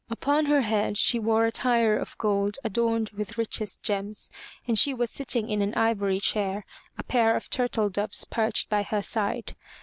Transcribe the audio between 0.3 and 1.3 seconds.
her head she